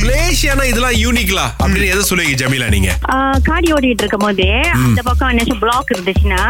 மலேசியானா 0.00 0.64
இதெல்லாம் 0.70 0.96
யூனிக்லா 1.04 1.44
அப்படின்னு 1.62 1.88
எதை 1.94 2.02
சொல்லுவீங்க 2.08 2.36
ஜமீலா 2.42 2.68
நீங்க? 2.74 2.90
காடி 3.48 3.68
ஓடிட்டு 3.76 4.02
இருக்கும் 4.04 4.24
போது 4.26 4.46
அந்த 4.84 5.00
பக்கம் 5.08 5.30
என்ன 5.32 5.56
பிளாக் 5.62 5.90
இருந்துச்சுன்னா 5.94 6.40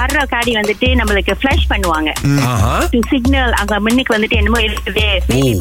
வர்ற 0.00 0.20
காடி 0.34 0.52
வந்துட்டு 0.58 0.88
நம்மளுக்கு 1.00 1.32
ஃபிளாஷ் 1.40 1.66
பண்ணுவாங்க. 1.72 2.10
சிக்னல் 3.10 3.54
அங்க 3.60 3.74
முன்னுக்கு 3.86 4.14
வந்துட்டு 4.16 4.38
என்னமோ 4.40 4.60
இருக்குது. 4.66 5.06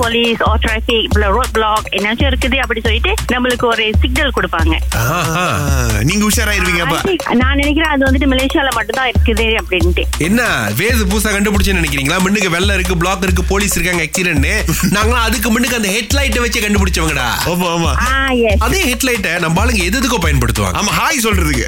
Police 0.02 0.42
or 0.50 0.62
traffic 0.66 1.18
road 1.38 1.54
block 1.58 1.88
என்னாச்சும் 1.98 2.30
இருக்குது 2.32 2.60
அப்படி 2.64 2.84
சொல்லிட்டு 2.88 3.14
நம்மளுக்கு 3.34 3.68
ஒரு 3.74 3.86
சிக்னல் 4.04 4.36
கொடுப்பாங்க. 4.38 4.74
நீங்க 6.10 6.24
உஷாராயிருவீங்க 6.30 6.84
நான் 7.42 7.60
நினைக்கிறேன் 7.62 7.92
அது 7.96 8.08
வந்துட்டு 8.08 8.32
மலேசியால 8.34 8.72
மட்டும் 8.80 9.00
தான் 9.00 9.12
இருக்குது 9.14 9.48
அப்படின்ட்டு. 9.62 10.06
என்ன 10.30 10.42
வேது 10.82 11.04
பூசா 11.14 11.30
கண்டுபிடிச்சு 11.36 11.78
நினைக்கிறீங்களா? 11.80 12.20
முன்னுக்கு 12.26 12.54
வெள்ளம் 12.58 12.77
இருக்கு 12.80 12.99
பிளாக் 13.04 13.26
இருக்கு 13.27 13.45
போலீஸ் 13.54 13.77
இருக்காங்க 13.77 14.04
ஆக்சிடென்ட் 14.08 14.49
நாங்களாம் 14.95 15.26
அதுக்கு 15.27 15.49
முன்னுக்கு 15.55 15.80
அந்த 15.81 15.91
ஹெட்லைட்டை 15.98 16.41
வச்சு 16.45 16.66
கண்டுபிடிச்சவங்கடா. 16.66 17.25
ஆமா. 17.52 17.68
ஆமா 17.76 17.92
அதே 18.66 18.82
ஹெட்லைட்டை 18.90 19.34
நம்ம 19.46 19.62
ஆளுங்க 19.64 19.84
எது 19.90 20.00
எதுக்கோ 20.00 20.20
பயன்படுத்துவாங்க? 20.26 20.80
ஆமா 20.82 20.94
ஹாய் 21.02 21.24
சொல்றதுக்கு. 21.26 21.66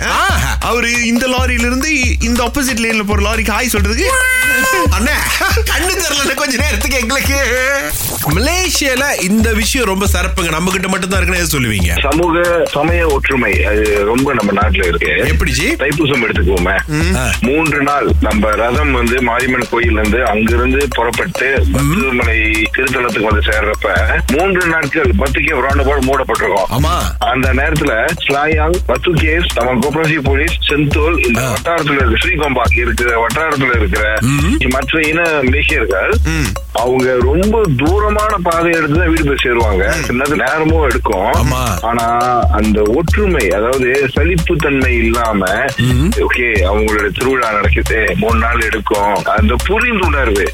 அவரு 0.70 0.90
இந்த 1.12 1.26
லாரியில 1.34 1.70
இருந்து 1.70 1.92
இந்த 2.30 2.40
ஆப்போசிட் 2.48 2.84
லைன்ல 2.86 3.06
போற 3.12 3.22
லாரிக்கு 3.28 3.56
ஹாய் 3.58 3.74
சொல்றதுக்கு. 3.76 4.08
அண்ணே 4.98 5.16
கண்ணு 5.72 5.94
தெரியல 6.04 6.34
கொஞ்ச 6.42 6.54
நேரத்துக்கு 6.64 7.00
எங்களுக்கு. 7.02 7.38
மலேசியால 8.36 9.04
இந்த 9.28 9.48
விஷயம் 9.60 9.90
ரொம்ப 9.90 10.06
சிறப்புங்க. 10.14 10.50
நம்ம 10.56 10.72
கிட்ட 10.72 10.88
மட்டும் 10.94 11.12
தான் 11.12 11.20
இருக்குன்னு 11.20 11.42
எதை 11.42 11.52
சொல்லுவீங்க? 11.56 11.92
சமூக 12.06 12.42
சமய 12.76 13.02
ஒற்றுமை 13.16 13.52
அது 13.72 13.84
ரொம்ப 14.10 14.34
நம்ம 14.40 14.52
நாட்டுல 14.60 14.88
இருக்கு. 14.92 15.12
எப்படி 15.34 15.52
ஜி? 15.60 15.68
தைப்பூசம் 15.84 16.24
எடுத்துக்குவோமே. 16.26 16.76
மூன்று 17.48 17.80
நாள் 17.90 18.08
நம்ம 18.28 18.52
ரதம் 18.62 18.94
வந்து 19.00 19.18
மாரியம்மன் 19.30 19.70
கோயில் 19.72 19.98
இருந்து 20.00 20.20
அங்கிருந்து 20.34 20.82
புறப்பட்டு 20.98 21.48
பத்துமலை 21.76 22.38
திருத்தலத்துக்கு 22.78 23.30
வந்து 23.32 23.46
சேர்றப்ப 23.50 23.94
மூன்று 24.36 24.64
நாட்கள் 24.74 25.12
பத்துக்கே 25.48 25.84
ரவுண்ட் 25.88 26.08
மூடப்பட்டிருக்கோம். 26.08 26.70
ஆமா. 26.78 26.94
அந்த 27.32 27.48
நேரத்துல 27.60 27.92
ஸ்லாயாங் 28.26 28.78
பத்து 28.86 29.10
கேஸ் 29.22 29.50
நம்ம 29.58 29.76
கோபரேசிவ் 29.84 30.24
போலீஸ் 30.24 30.56
செந்தோல் 30.68 31.18
இந்த 31.28 31.42
வட்டாரத்துல 31.54 32.00
இருக்க 32.00 32.22
ஸ்ரீகம்பாக் 32.24 32.78
இருக்கிற 32.86 33.10
வட்டாரத்துல 33.24 33.76
இருக்கிற 33.80 34.04
மற்ற 34.76 35.02
இன 35.08 35.22
மலேசியர்கள் 35.48 36.14
அவங்க 36.82 37.06
ரொம்ப 37.28 37.62
தூரமான 37.78 38.34
பாதை 38.48 38.72
எடுத்து 38.78 38.98
தான் 39.00 39.12
வீடு 39.12 39.24
போய் 39.28 39.44
சேருவாங்க. 39.44 39.84
நேரமும் 40.44 40.84
எடுக்கும். 40.90 41.54
ஆனா 41.90 42.06
அந்த 42.60 42.80
ஒற்றுமை 42.98 43.46
அதாவது 43.58 43.88
சலிப்பு 44.16 44.56
தன்மை 44.56 44.92
இல்லாம 45.04 45.46
ஓகே 46.26 46.48
அவங்களோட 46.72 47.08
திருவிழா 47.18 47.50
நடக்குது. 47.52 48.00
மூணு 48.22 48.40
நாள் 48.40 48.66
எடுக்கும். 48.70 49.16
அந்த 49.38 49.56
புரிந்துணர்வு 49.68 50.46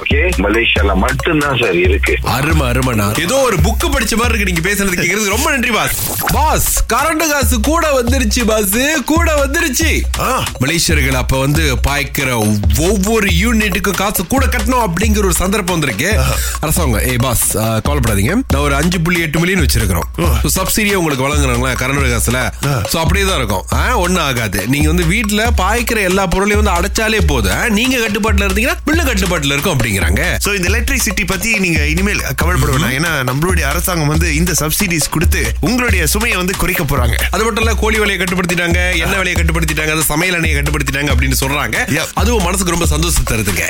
ஓகே 0.00 0.22
மலேசியால 0.46 0.94
மட்டும்தான் 1.04 1.60
சார் 1.62 1.78
இருக்கு. 1.86 2.14
அருமை 2.36 2.64
அருமைண்ணா 2.70 3.08
ஏதோ 3.24 3.36
ஒரு 3.48 3.58
புக் 3.66 3.84
படிச்ச 3.94 4.14
மாதிரி 4.22 4.35
இருக்கு 4.36 4.50
நீங்க 4.50 4.64
பேசுறது 4.68 4.96
கேக்குறது 5.00 5.34
ரொம்ப 5.34 5.48
நன்றி 5.54 5.72
பாஸ். 5.76 5.98
பாஸ் 6.36 6.68
கரண்ட் 6.92 7.24
காசு 7.32 7.56
கூட 7.70 7.84
வந்துருச்சு 7.98 8.42
பாஸ். 8.50 8.76
கூட 9.12 9.28
வந்துருச்சு. 9.42 9.90
மலேசியர்கள் 10.62 11.18
அப்ப 11.22 11.40
வந்து 11.44 11.64
பாய்க்கிற 11.86 12.28
ஒவ்வொரு 12.88 13.28
யூனிட்டுக்கும் 13.42 13.98
காசு 14.02 14.26
கூட 14.34 14.44
கட்டணும் 14.54 14.84
அப்படிங்கிற 14.86 15.24
ஒரு 15.30 15.36
சந்தர்ப்பம் 15.42 15.76
வந்திருக்கு. 15.76 16.10
அரசாங்கம் 16.64 17.04
ஏ 17.12 17.16
பாஸ் 17.26 17.46
கவலைப்படாதீங்க. 17.86 18.34
நான் 18.52 18.64
ஒரு 18.66 18.76
அஞ்சு 18.80 19.00
புள்ளி 19.06 19.20
எட்டு 19.26 19.40
மில்லியன் 19.42 19.64
வச்சிருக்கிறோம். 19.64 20.08
சப்சிடியா 20.56 21.00
உங்களுக்கு 21.00 21.26
வழங்குறாங்களா 21.26 21.72
கரண்ட் 21.82 22.12
காசுல? 22.14 22.40
சோ 22.92 22.96
அப்படியே 23.04 23.24
தான் 23.30 23.40
இருக்கும். 23.42 23.64
ஒண்ணும் 24.04 24.24
ஆகாது. 24.28 24.60
நீங்க 24.72 24.88
வந்து 24.92 25.06
வீட்டுல 25.14 25.42
பாய்க்கிற 25.62 25.98
எல்லா 26.10 26.24
பொருளையும் 26.34 26.62
வந்து 26.62 26.76
அடைச்சாலே 26.78 27.20
போதும். 27.32 27.62
நீங்க 27.78 27.96
கட்டுப்பாட்டுல 28.04 28.46
இருந்தீங்கன்னா 28.48 28.78
பிள்ளை 28.88 29.04
கட்டுப்பாட்டுல 29.10 29.54
இருக்கும் 29.56 29.74
அப்படிங்கிறாங்க. 29.76 30.22
சோ 30.44 30.52
இந்த 30.58 30.68
எலக்ட்ரிசிட்டி 30.72 31.24
பத்தி 31.32 31.50
நீங்க 31.64 31.80
இனிமேல் 31.94 32.22
கவலைப்பட 32.40 32.70
வேணாம். 32.74 32.94
ஏன்னா 32.98 33.12
நம்மளுடைய 33.30 33.64
அரசாங்கம் 33.72 34.12
வந்து 34.14 34.25
இந்த 34.40 34.52
சப்சிடிஸ் 34.60 35.08
கொடுத்து 35.16 35.42
உங்களுடைய 35.68 36.02
சுமையை 36.12 36.36
வந்து 36.40 36.54
குறைக்க 36.62 36.82
போறாங்க. 36.84 37.16
அது 37.34 37.42
மட்டும் 37.46 37.64
இல்ல 37.64 37.74
கோழி 37.82 37.98
விலையை 38.02 38.18
கட்டுப்படுத்திட்டாங்க 38.22 38.80
எண்ணெய் 39.02 39.20
விலையை 39.22 39.36
கட்டுப்படுத்திட்டாங்க 39.40 39.94
அது 39.96 40.04
சமையல் 40.12 40.38
எண்ணெயை 40.38 40.56
கட்டுப்படுத்திட்டாங்க 40.58 41.12
அப்படின்னு 41.14 41.38
சொல்றாங்க. 41.42 41.76
அதுவும் 42.22 42.46
மனசுக்கு 42.48 42.74
ரொம்ப 42.76 42.88
சந்தோஷம் 42.94 43.28
தருதுங்க. 43.32 43.64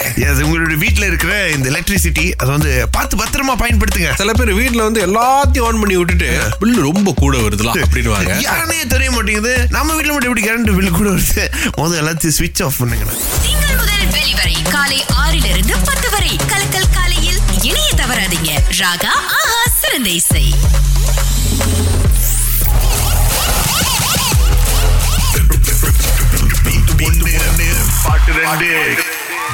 உங்களுடைய 0.47 0.79
வீட்ல 0.85 1.05
இருக்கிற 1.11 1.33
இந்த 1.57 1.67
எலக்ட்ரிசிட்டி 1.75 2.27
அதை 2.41 2.51
வந்து 2.57 2.73
பார்த்து 2.97 3.21
பத்திரமா 3.23 3.55
பயன்படுத்துங்க. 3.63 4.11
சில 4.23 4.33
பேர் 4.41 4.53
வீட்ல 4.61 4.83
வந்து 4.89 5.03
எல்லாத்தையும் 5.09 5.67
ஆன் 5.69 5.81
பண்ணி 5.83 5.97
விட்டுட்டு 6.01 6.31
பில்லு 6.61 6.81
ரொம்ப 6.89 7.15
கூட 7.23 7.37
வருதுலாம் 7.47 7.83
அப்படின்னுவாங்க. 7.87 8.35
யாருனே 8.49 8.79
தெரிய 8.95 9.11
மாட்டேங்குது. 9.17 9.55
நம்ம 9.77 9.95
வீட்ல 9.99 10.13
மட்டும் 10.13 10.31
எப்படி 10.31 10.47
கரண்ட் 10.49 10.77
பில் 10.79 10.97
கூட 10.99 11.09
வருது? 11.17 11.45
முதல்ல 11.79 12.03
எல்லாத்தையும் 12.03 12.37
ஸ்விட்ச் 12.39 12.63
ஆஃப் 12.67 12.79
பண்ணுங்க. 12.83 13.07
திங்கள் 13.47 13.77
முதல் 13.81 14.07
வெளிவரை 14.17 14.57
காலை 14.75 15.01
ஆறிலிருந்து 15.23 15.75
பத்து 15.89 16.11
வரை. 16.15 16.33
கலக்கல் 16.53 16.93
காலையில் 16.99 17.41
இணைய 17.69 17.89
தவறாதீங்க. 18.03 18.53
ராகா 18.81 19.13
ஆஹா 19.39 19.61
சிறந்த 19.87 20.11
இசை. 20.11 20.45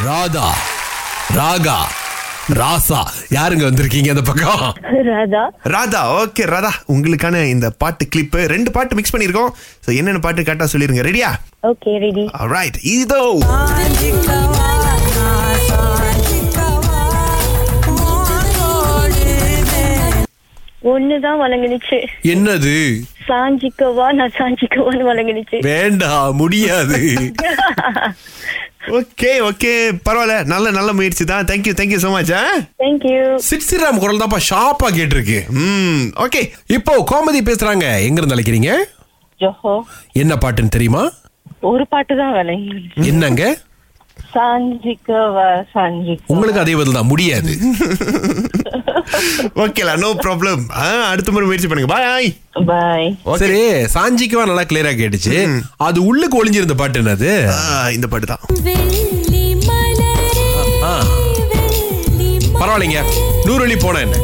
ராதா 0.04 0.46
ராகா 1.36 1.76
ராசா 2.58 3.00
யாருங்க 3.30 3.64
வந்திருக்கீங்க 3.64 4.08
அந்த 4.08 4.22
பக்கம்? 4.22 4.62
ராதா. 5.08 5.42
ராதா 5.72 6.00
ஓகே 6.16 6.44
ராதா. 6.44 6.70
உங்களுக்கான 6.94 7.42
இந்த 7.48 7.66
பாட்டு 7.82 8.04
கிளிப் 8.08 8.34
ரெண்டு 8.54 8.70
பாட்டு 8.70 8.96
மிக்ஸ் 8.98 9.14
பண்ணிருக்கோம் 9.14 9.50
என்னென்ன 9.98 10.20
பாட்டு 10.20 10.46
கரெக்டா 10.48 10.68
சொல்லிருங்க. 10.72 11.04
ரெடியா 11.08 11.30
ஓகே 11.70 11.92
ரெடி 12.04 12.24
ரைட் 12.54 12.78
இதோ 12.94 13.22
ஒண்ணுதான் 20.82 21.40
வழங்குனுச்சு. 21.40 21.98
என்னது? 22.22 23.04
சாஞ்சிக்கவா 23.28 24.12
நான் 24.12 24.32
சாஞ்சிக்கவான்னு 24.38 25.02
வழங்குனுச்சு. 25.02 25.58
வேண்டாம் 25.60 26.36
முடியாது. 26.36 27.00
Okay 28.88 29.40
okay. 29.40 29.90
பரவாயில்ல. 30.08 30.44
நல்ல 30.44 30.70
நல்ல 30.70 30.92
முயற்சி 30.92 31.24
தான். 31.24 31.44
Thank you 31.44 31.74
thank you 31.80 31.96
so 31.96 32.10
much 32.10 32.32
thank you 32.78 33.36
சிட்சிராம் 33.38 33.98
குரல் 33.98 34.18
தான்ப்பா 34.18 34.40
ஷார்ப்பா 34.50 34.88
கேட்டிருக்கு. 34.96 35.44
ம் 35.50 36.10
ஓகே. 36.16 36.52
இப்போ 36.66 37.04
கோமதி 37.10 37.42
பேசுறாங்க. 37.44 38.00
எங்க 38.00 38.20
இருந்து 38.20 38.36
அழைக்கிறீங்க? 38.36 38.72
ஜோஹோ. 39.40 39.80
என்ன 40.12 40.34
பாட்டுன்னு 40.34 40.68
தெரியுமா? 40.68 41.10
ஒரு 41.60 41.86
பாட்டு 41.86 42.16
தான் 42.16 42.32
வழங்குனுச்சு 42.32 43.06
என்னங்க? 43.06 43.56
உங்களுக்கு 46.32 46.60
அதே 46.62 46.74
பதில் 46.78 46.98
தான் 46.98 47.10
முடியாது. 47.12 47.52
ஓகேலா 49.62 49.94
நோ 50.02 50.10
ப்ராப்ளம் 50.24 50.62
அடுத்த 51.10 51.32
முறை 51.34 51.46
முயற்சி 51.48 51.68
பண்ணுங்க. 51.70 51.90
பாய் 51.94 52.28
பாய் 52.70 53.08
சரி 53.42 53.60
சாஞ்சிக்குவா 53.94 54.44
நல்லா 54.50 54.64
கிளியரா 54.70 54.92
கேட்டுச்சு. 55.00 55.34
அது 55.88 55.98
உள்ளுக்கு 56.10 56.38
ஒளிஞ்சிருந்த 56.42 56.76
பாட்டு 56.82 57.00
என்னது? 57.02 57.30
இந்த 57.98 58.08
பாட்டு 58.14 58.28
தான். 58.32 58.42
ஆ. 60.90 60.92
பரவாயில்லைங்க. 62.60 63.00
நூறு 63.46 63.60
வழி 63.64 63.76
போன 63.84 64.00
என்ன? 64.06 64.18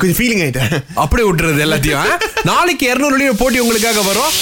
கொஞ்சம் 0.00 0.18
ஃபீலிங் 0.18 0.42
ஆயிட்டேன். 0.44 0.72
அப்படியே 1.02 1.26
விட்டுறது 1.28 1.64
எல்லாத்தையும்? 1.66 2.10
நாளைக்கு 2.50 2.84
இருநூறு 2.90 3.14
வழி 3.16 3.36
போட்டி 3.42 3.58
உங்களுக்காக 3.64 4.02
வரும். 4.10 4.34